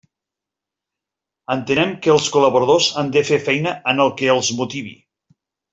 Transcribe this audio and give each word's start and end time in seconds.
Entenem 1.55 1.93
que 2.07 2.13
els 2.15 2.31
col·laboradors 2.37 2.89
han 3.03 3.15
de 3.19 3.25
fer 3.31 3.43
feina 3.51 3.79
en 3.95 4.05
el 4.07 4.15
que 4.23 4.35
els 4.39 4.55
motivi. 4.63 4.99